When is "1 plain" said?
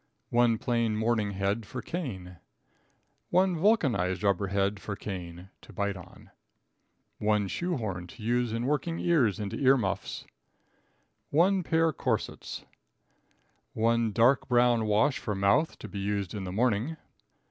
0.31-0.97